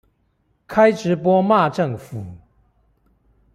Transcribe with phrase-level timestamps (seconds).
[0.67, 2.25] 開直播罵政府